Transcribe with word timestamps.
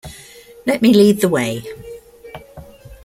Let 0.65 0.81
me 0.81 0.95
lead 0.95 1.21
the 1.21 1.29
way. 1.29 1.61